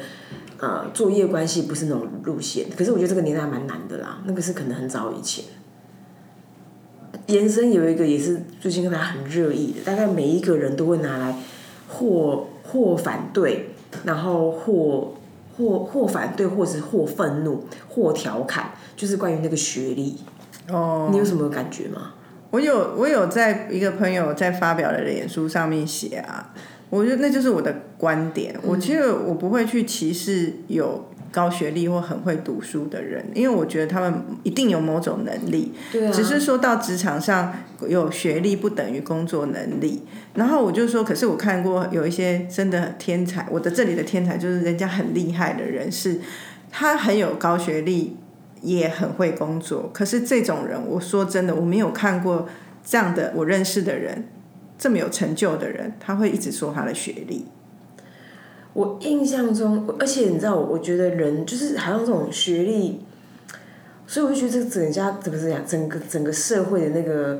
[0.57, 4.19] 呃，作业关系不是那种路线，可是我觉得这个年代蛮难的啦。
[4.25, 5.43] 那个是可能很早以前，
[7.27, 11.35] 延伸有一个也是最近大家很热议的，大概每一个人都会拿来
[11.89, 13.71] 或或反对，
[14.05, 15.13] 然后或
[15.57, 20.17] 或或反对，或是或愤怒，或调侃，就是关于那个学历。
[20.69, 22.13] 哦，你有什么感觉吗？
[22.51, 26.53] 我有，我有在一个朋友在发表的脸书上面写啊。
[26.89, 28.55] 我觉得那就是我的观点。
[28.63, 35.73] 我其实我不会去歧视有高学历或很会读书的人，因为我觉得他们一定有某种能力。
[35.91, 36.11] 对啊。
[36.11, 37.53] 只是说到职场上
[37.87, 40.03] 有学历不等于工作能力。
[40.35, 46.19] 然后我就说，可是我看过有一些真的天才，我的这里的天才就是人家很厉害的人，是
[46.71, 48.15] 他很有高学历，
[48.61, 49.89] 也很会工作。
[49.93, 52.47] 可是这种人，我说真的，我没有看过
[52.85, 54.25] 这样的我认识的人。
[54.77, 57.45] 这么有成就的人，他会一直说他的学历？
[58.73, 62.99] 我印象中，而且你知道，我觉得人就是好像这种学历，
[64.05, 67.39] 所以我就觉得这个整家怎么是讲，整个整个社会的那个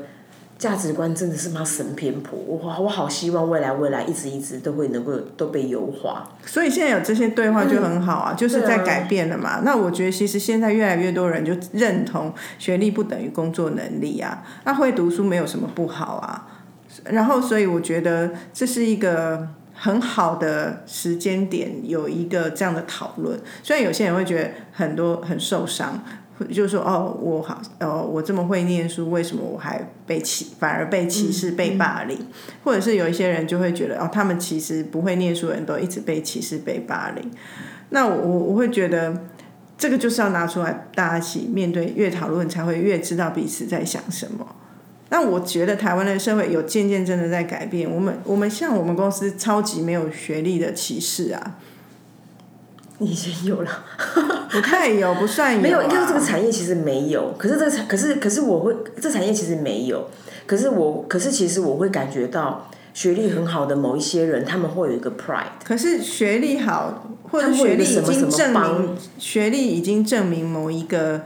[0.56, 2.38] 价值观真的是妈神偏颇。
[2.38, 6.26] 我我好希望未来未来一直一直都会能够都被优化。
[6.46, 9.60] 所以现在有这些对话就很好啊，就是在改变了嘛。
[9.62, 16.48] 那我觉得其实现在越来越多人就认同学历不等于工作能力啊，那会读书没有什么不好啊。
[17.10, 19.48] 然后所以我觉得这是一个。
[19.78, 26.02] 很好的时间点有一个这样的讨论，虽然有些人会觉得很多很受伤，
[26.50, 32.18] 就是说哦，我好哦，我这么会念书，为什么我还被歧，反而被歧视、被霸凌？
[32.64, 37.30] 或者是有一些人就会觉得哦，他们其实不会念书的人都一直被歧视、被霸凌。
[37.90, 39.24] 那我我会觉得
[39.76, 44.56] 这个就是要拿出来，大家一起面对，越讨论才会越知道彼此在想什么。
[45.08, 47.88] 那我觉得台湾的社会有渐渐真的在改变。
[47.88, 51.54] 我们我们像我们公司超级没有学历的歧视啊，
[52.98, 53.70] 以前有了，
[54.50, 55.60] 不太有，不算有。
[55.60, 57.32] 没有，应该说这个产业其实没有。
[57.38, 60.10] 可是这个产，可是可是我会，这产业其实没有。
[60.44, 65.44] 可是我，可是其实我会感觉到学历很好的某一些人，他们会有一个 pride。
[65.64, 71.22] 可是学历好，或者学历已经证明，学历已经证明某一个。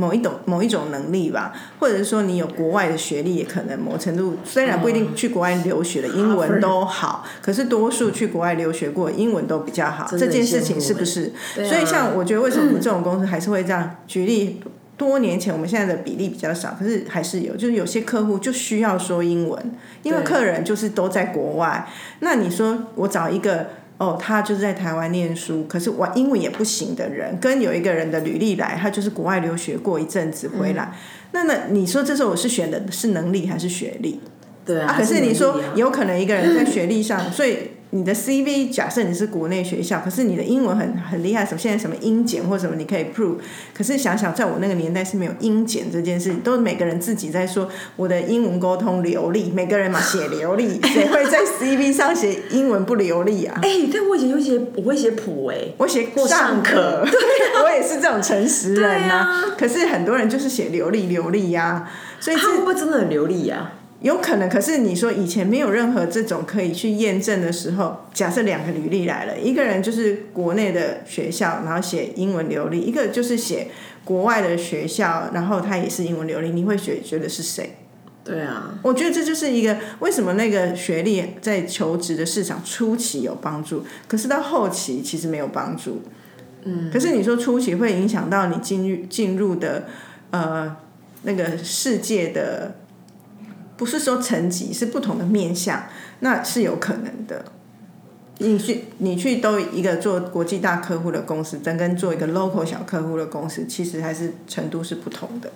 [0.00, 10.08] 某一种某一种能力吧，或者是说你有国外的学历，也可能某程度虽然不一定去国外留学的英文都好，可是多数去国外留学过，英文都比较好。
[10.16, 11.30] 这件事情是不是？
[11.54, 13.96] 所以像我觉得，为什么我们这种公司还是会这样？
[14.06, 14.62] 举例，
[14.96, 21.86] 多年前我们现在的比例比较少，可是还是有，就是有些客户就需要说英文，因为客人就是都在国外。
[22.20, 23.66] 那你说我找一个？
[24.00, 30.92] 哦，他就是在台湾念书，可是我英文也不行的人，跟有一个人的履历来，他就是国外留学过一阵子回来，
[31.32, 34.18] 那那你说这时候我是选的是能力还是学历？
[34.64, 37.69] 对啊，可是你说有可能一个人在学历上，所以。
[37.92, 43.36] 你的 CV 假设你是国内学校，可是你的英文很很厉害，什么现在什么英检或什么你可以 prove，
[43.74, 53.58] 可是想想在我那个年代是没有英检这件事，都是每个人自己在说我的英文沟通流利，每个人嘛写流利， 谁会在 CV 上写英文不流利啊？
[53.60, 59.52] 哎，但我以前会写，我会写普哎，我写过上课，对，我也是这种诚实人呐。
[59.58, 63.72] 可是很多人就是写流利流利呀，所以他会不会真的很流利呀？
[64.02, 73.68] 有可能，可是你说以前没有任何这种可以去验证的时候，假设两个履历来了，一个人就是国内的学校，然后写英文流利；一个就是写
[74.02, 76.48] 国外的学校，然后他也是英文流利。
[76.48, 77.76] 你会觉觉得是谁？
[78.24, 86.00] 对啊，我觉得这就是一个为什么那个学历在求职的市场初期有帮助，可是到后期其实没有帮助。
[86.64, 89.88] 嗯，可是你说初期会影响到你进入进入的
[90.30, 90.74] 呃
[91.24, 92.76] 那个世界的。
[93.80, 95.84] 不是说层级是不同的面向，
[96.18, 97.46] 那是有可能的。
[98.36, 105.50] 你去你去都一个做国际大客户的公司，跟跟做一个 local 小客户的公司，其实还是程度是不同的。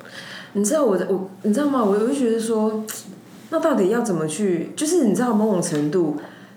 [0.55, 1.85] 你知道我我你知道吗？
[1.85, 2.83] 我就觉得说，
[3.51, 4.73] 那到底要怎么去？
[4.75, 6.17] 就是你知道某种程度，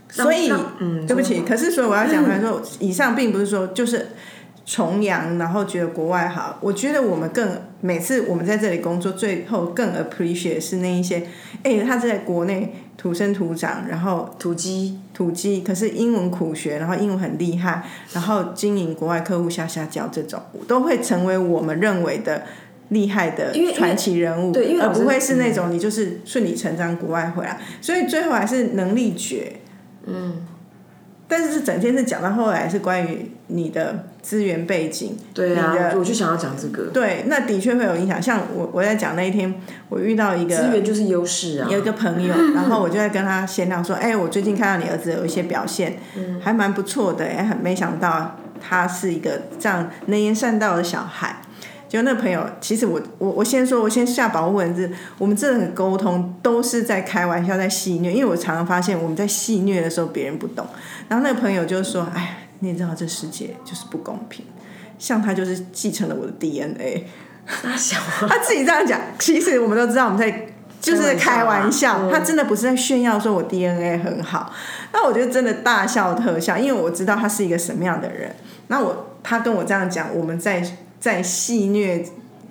[0.09, 0.49] 所以
[0.79, 4.07] 嗯，对不起，可是所以我要讲来说，以上并不是说就是。
[4.67, 6.57] 崇洋，然后觉得国外好。
[6.59, 7.49] 我觉得我们更
[7.79, 11.25] 每次我们在这里工作，最后更 appreciate 是那一些，
[11.63, 22.43] 哎，他在国内土生土长，然后土鸡土鸡，可是英文苦学，然后英文很厉害，然后经营国外客户下下教这种，都会成为我们认为的
[22.89, 29.53] 厉害的传奇人物，对，而不会是那种你就是顺理成章国外回来，所以最后还是能力绝，
[30.05, 30.45] 嗯。
[31.27, 36.85] 但是是整天是讲到后来是关于你的资源背景，对啊，我就想要讲这个。
[36.91, 38.21] 对，那的确会有影响。
[38.21, 39.53] 像我我在讲那一天，
[39.89, 45.97] 我遇到一个资源就是优势啊，有一个朋友， 然后我就在跟他闲聊说，哎，我最近看到你儿子有一些表现，
[46.41, 51.41] 还蛮不错的，哎，很没想到他是一个这样能言善道的小孩。
[51.87, 54.91] 就那朋友，其实我我我先说，我先下保护文字。
[55.17, 58.11] 我们这种沟通都是在开玩笑，在戏虐。
[58.11, 60.67] 因为我常常发现，我们在戏虐的时候，别人不懂。
[61.07, 64.45] 然后那个朋友就说：“哎，你知道这世界就是不公平。
[64.99, 67.07] 像他就是继承了我的 DNA。”
[67.47, 67.97] 他小，
[68.27, 68.99] 他自己这样讲。
[69.17, 70.47] 其实我们都知道，我们在
[70.81, 72.11] 就是开玩笑。
[72.11, 74.53] 他真的不是在炫耀，说我 DNA 很好。
[74.91, 78.35] 那我觉得真的大笑特笑，因为我知道他是一个什么样的人。
[78.67, 80.61] 那我他跟我这样讲，我们在。
[80.99, 82.03] 在戏虐，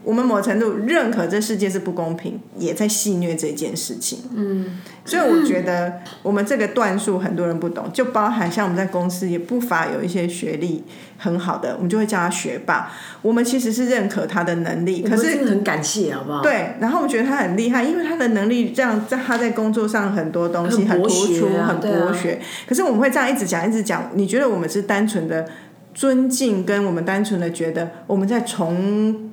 [0.05, 4.21] 我们某程度认可这世界是不公平，也在戏虐这件事情。
[4.35, 10.85] 嗯，所以我觉得我们这个段数很多人不懂，就包含像我们在公司也不乏有一些学历
[11.19, 12.93] 很好的，我们就会叫他学霸。
[13.23, 16.41] 我们其实是认可他的能力，可是很感谢，好不好？
[16.41, 22.41] 对，然后我觉得他很厉害，因为他的能力这样在他在工作上很多东西很博突出，很博学。
[22.69, 25.49] 可是我们会这样一直讲一直讲，你觉得我们是单纯的
[25.97, 29.31] 尊敬，跟我们单纯的觉得我们在崇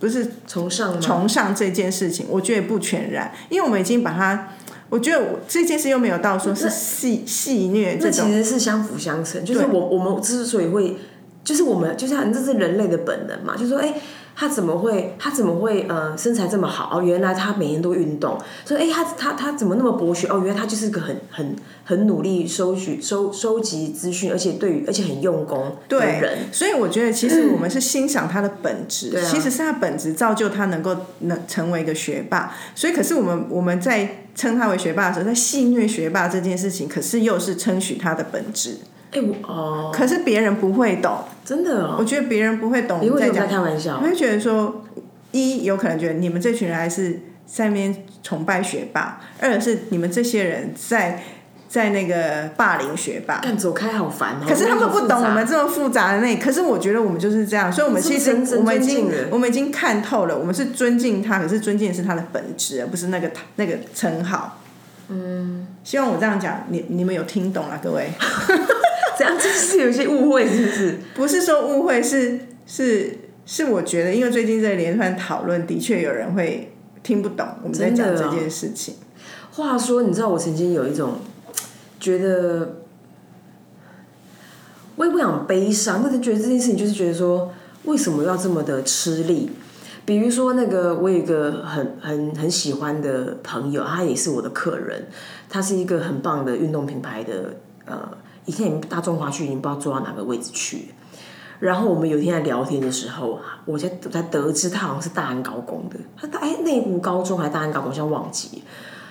[0.00, 0.98] 不是崇尚？
[1.00, 4.48] 崇尚这件事情，我觉得不全然，因为我们已经把它。
[4.90, 10.96] 我觉得我这件事又没有到说是戏戏虐这那其，实是相辅相成，就是我我们之所以会，
[11.44, 13.92] 就是我们就像这是人类的本能嘛，就是说，哎、
[14.40, 16.96] 他怎么会他怎么会呃身材这么好？
[16.96, 18.38] 哦，原来他每天都运动。
[18.64, 20.28] 说，哎、他他他怎么那么博学？
[20.28, 32.54] 哦，原来他就是个很很很努力收取收收集资讯，而且对于而且很用功的对人。，所以我觉得其实我们是欣赏他的本质，其实是他本质造就他能够能成为一个学霸。
[32.76, 38.76] 所以，可是我们我们在称他为学霸的时候，在戏虐学霸这件事情，可是又是称许他的本质。
[39.10, 42.98] 哎、我哦，可是别人不会懂，真的哦，我觉得别人不会懂。
[43.00, 44.08] 你为什么在开玩笑你？
[44.08, 44.84] 会觉得说，
[45.32, 51.22] 一有可能觉得你们这群人还是在那边崇拜学霸，二是你们这些人在
[51.70, 53.40] 在那个霸凌学霸。
[53.42, 54.46] 但走开好烦哦。
[54.46, 64.58] 可是他们不懂我们这这么复杂的那，可是我觉得我们就是这样，所以我们其实我们已经我们已经看透了，我们是尊敬他，可是尊敬的是他的本质，而不是那个那个称号。
[65.10, 68.10] 嗯，希望我这样讲，你你们有听懂了，各位？
[69.18, 70.98] 这样就是有些误会，是不是？
[71.14, 78.94] 不是说误会，是是是，我觉得因为最近这连串讨论，的确有人会听不懂我们在讲这件事情。
[79.50, 81.14] 话说，你知道我曾经有一种
[81.98, 82.76] 觉得，
[84.94, 87.52] 我也不想悲伤，但是觉得这件事情就是觉得说，
[87.84, 89.50] 为什么要这么的吃力？
[90.04, 95.06] 比如说，那个我有一个很很很喜欢的朋友，他也是我的客人，
[95.50, 98.16] 他是一个很棒的运动品牌的呃，
[98.48, 100.94] 已经大中华区已经不知道坐到哪个位置去。
[101.60, 108.62] 然后我们有一天在聊天的时候，我才我才得知他好像是大安高工的，他大哎内湖高中还是大安高工，我像忘记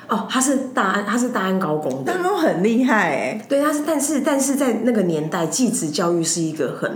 [0.08, 6.90] 哦，他是大安他是大安高工的，他们很厉害哎、对，他是但是但是在那个年代，继职教育是一个很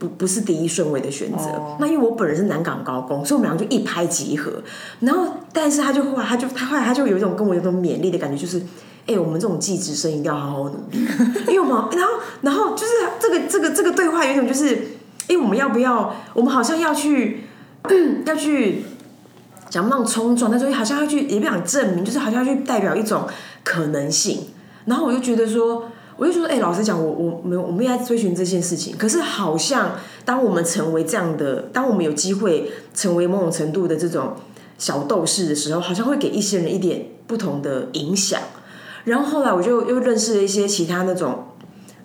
[0.00, 1.44] 不不是第一顺位的选择。
[1.50, 4.50] 哦那因为我本人是南港高工，所以我们两个就一拍即合。
[4.98, 8.60] 然后，但是他就后来他就他后来他就有一种跟我有一种勉励的感觉，就是。
[9.06, 10.98] 哎、我们这种继职生一定要好好努力，
[11.48, 14.74] 因为我们，然后，然后就是这个这个这个对话有一种就是，
[15.28, 16.14] 哎、我们要不要？
[16.32, 17.44] 我们好像要去，
[18.24, 18.84] 要去
[19.68, 23.26] 讲那种冲撞，但是好像要去，也不想证明，就是好像要去代表一种
[23.64, 24.46] 可能性。
[24.84, 28.96] 然后我就觉得说，我就说，哎、老实讲，我我们我们也在追寻这件事情。
[28.96, 34.34] 可是好像当我们成为这样的，当我们有机会成为某种程度的这种
[34.78, 38.40] 小斗士的时候，好像会给一些人一点不同的影响。
[39.04, 41.46] 然后后来我就又认识了一些其他那种，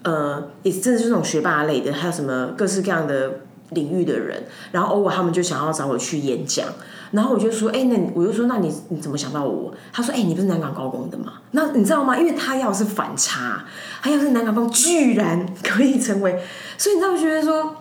[0.03, 4.43] 呃，也真的是那种学霸类的，还有什么各式各样的领域的人。
[4.71, 6.67] 然后偶尔他们就想要找我去演讲，
[7.11, 9.73] 然后我就说，哎、那你我就说，那你你怎么想到我？
[9.91, 11.33] 他说，哎、你不是南港高工的吗？
[11.51, 12.17] 那你知道吗？
[12.17, 13.65] 因为他要是反差，
[14.01, 16.39] 他要是南港高工，居然可以成为，
[16.77, 17.75] 所以你知道，我觉得说，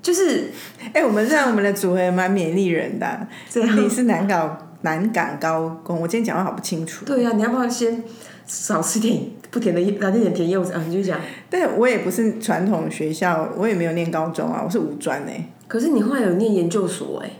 [0.00, 0.50] 就是
[0.92, 3.28] 哎、我们这样我们的组合也蛮勉励人的啊。
[3.76, 7.04] 你是南港南港高工，我今天讲话好不清楚。
[7.04, 8.04] 对呀、你要不要先
[8.48, 10.82] 少吃点不甜的，拿点甜柚子啊？
[10.88, 11.20] 你就讲。
[11.48, 17.30] 但我也不是传统学校，我也没有念高中啊，我是五专哎、可是你后来有念研究所哎、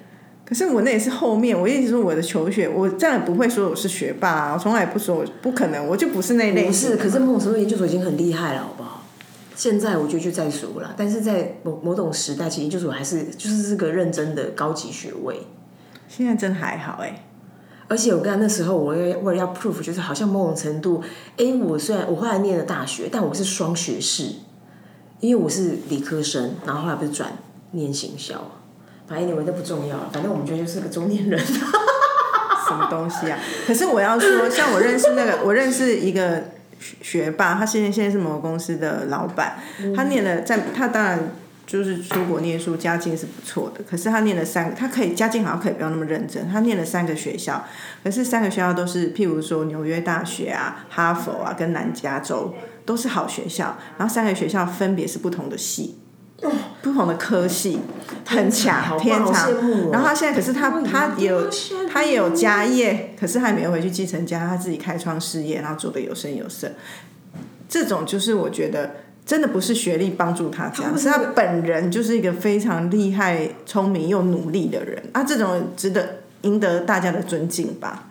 [0.45, 9.03] 可是我那也是后面，我一直说我的求学，我这样也不会说我是学霸、啊，我从来不说我不可能，我就不是那类不是，可是某种程度研究所已经很厉害了，好不好？
[9.57, 15.41] 现在我觉得就再说了，但是在某某种时代，其实研究所还是就是这个认真的高级学位。
[16.07, 17.25] 现在真还好哎、
[17.89, 21.03] 而且我跟他那时候，我要为了要 proof，就是好像某种程度，
[21.37, 24.25] 哎，我虽然我后来念了大学，但我是双学士，
[25.21, 27.33] 因为我是理科生，然后后来不是转
[27.73, 28.53] 念行销，
[29.07, 31.41] 反正 anyway 那不重要了，反正我们觉得就是个中年人。
[32.69, 33.39] 什么东西啊？
[33.67, 36.45] 可是我要说，像我认识那个，我认识一个
[36.79, 39.59] 学学霸，他现在现在是某个公司的老板，
[39.97, 41.31] 他念了在，他当然
[41.69, 47.65] 就是出国念书，家境是不错的，可是他念了三个，他可以家境好像可以不用那么认真，他念了三个学校，
[48.03, 52.55] 可是三个学校都是譬如说纽约大学啊、哈佛啊跟南加州
[52.87, 55.99] 都是好学校，然后三个学校分别是不同的系。
[56.81, 57.81] 不同的科系
[58.25, 59.51] 很强，好天好长。
[59.91, 61.51] 然后他现在可是他哦他也有
[61.93, 66.71] 他也有家业，可是他也没有回去继承家，他自己开创事业，然后做的有声有色。
[67.69, 68.95] 这种就是我觉得
[69.29, 78.09] 真的不是学历帮助他这样，他是他本人就是一个非常厉害、聪明又努力的人啊，这种值得赢得大家的尊敬吧。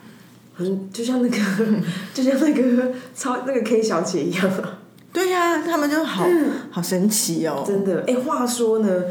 [0.54, 1.38] 很就像那个
[2.14, 4.80] 就像那个超那个 K 小姐一样啊，
[5.12, 6.24] 对呀、他们就好、
[6.70, 7.64] 好神奇哦。
[7.66, 8.04] 真的。
[8.08, 9.04] 哎、话说呢，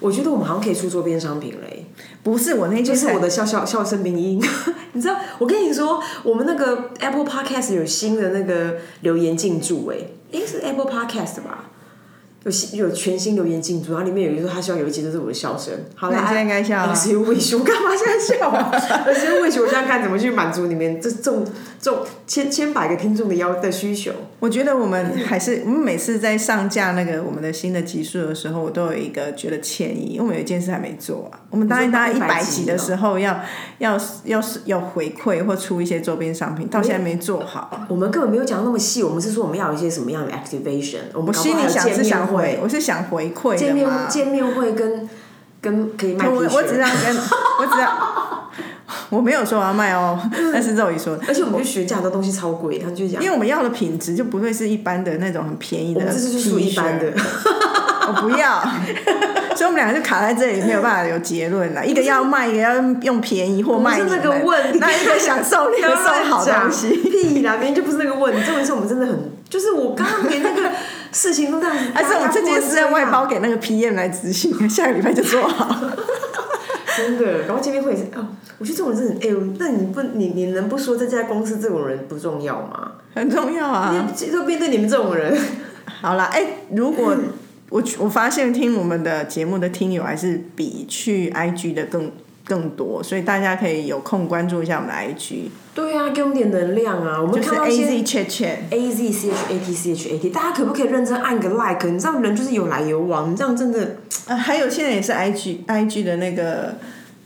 [0.00, 1.86] 我觉得我们好像可以出周边商品嘞、
[2.22, 4.42] 不是我那就是我的笑笑笑声鸣音，
[4.92, 5.16] 你知道？
[5.38, 9.96] 我跟你说，我们那个 Apple Podcast 有新的那个留言进驻、哎，
[10.32, 11.66] 哎是 Apple Podcast 吧？
[12.42, 15.74] 有新有全新留言进驻，然后里面有一个说他希望有一集都是我的笑声。
[15.94, 18.70] 好了，你现在应该笑啊二十 wish，我干嘛现在笑啊？
[19.04, 21.44] 二十 wish，我现在看怎么去满足你们这众
[21.80, 24.12] 众千千百个听众的要的需求。
[24.38, 31.40] 我觉得我们还是， 我们每次在上架那个我们的新的集数的时候，我都有一个觉得歉意，因为我们有一件事还没做啊。
[31.50, 33.40] 我们答应大家一你说100百集的时候要
[33.78, 37.86] 要要要回馈或出一些周边商品，到现在没做好。
[37.88, 40.98] 我们根本没有讲那么细，我们是说我们要有一些什么样的 activation。
[41.14, 44.06] 我们我心里想是想回回，我是想回馈见面的。
[44.08, 45.08] 见面会跟
[45.62, 47.16] 跟可以卖我我只是要跟，
[47.58, 48.09] 我只要，
[49.10, 50.18] 我没有说我要卖哦，
[50.52, 57.12] 但是肉姨说的，而且我们就学价的东西超贵，他就讲因为我们要的品质就不会是一般的那种很便宜的我们，这是属于一般的，
[58.08, 58.60] 我不要，
[59.54, 61.84] 所以我们两个就卡在这里，没有办法有结论了。
[61.86, 66.88] 一个要卖，一个要用便宜或卖你们不是那个问那一个享受那个送好东西。
[66.96, 68.42] 屁啦，明明就不是那个问题。
[68.44, 70.70] 重点是我们真的很，就是我刚刚连那个
[71.12, 75.76] 事情都这样子，还是我们这件事要外包给那个 PM 来执行，下个礼拜就做好。
[76.96, 78.26] 真的，然后见面会也是哦，
[78.58, 82.92] 我觉得这种人真的，哎、那你不你你能不说这家公司这种人不重要吗？
[83.14, 84.08] 很重要啊！
[84.08, 85.36] 你就面对你们这种人，
[86.00, 87.16] 好啦，哎、如果
[87.70, 92.10] 我我发现听我们的节目的听友还是比去 IG 的更
[92.50, 97.22] 更多，所以大家可以有空关注一下我们的 IG，对啊，给我们点能量啊！
[97.22, 98.56] 我们就看到一些 AZ Chat Chat。
[98.70, 101.88] A Z C H A T C H A T，大家可不可以认真按个 like？
[101.88, 106.74] 你知道人就是有来有往，你这样真的啊，还有现在也是 IG IG 的那个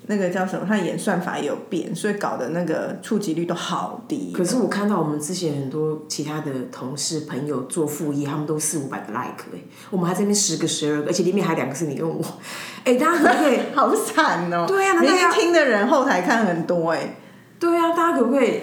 [0.07, 0.67] 那个叫什么？
[0.69, 4.33] 它演算法也有变，所以搞的那个触及率都好低。
[4.33, 9.59] 可是我看到我们之前很多其他的同事朋友做副业，他们都四五百个 like 哎、
[9.91, 12.23] 我们还在那边十个十二个，而且里面还两个是你跟我，
[12.85, 13.59] 哎、大家可不可以？
[13.75, 14.67] 好惨哦！
[14.69, 17.17] 对啊那明明大家听的人后台看很多哎。
[17.59, 18.61] 对啊，大家可不可以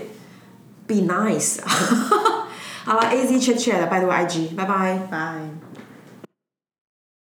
[0.85, 1.67] be nice 啊？
[2.85, 5.07] 好了，A Z chat chat，拜托 IG，拜拜。
[5.09, 5.60] 拜。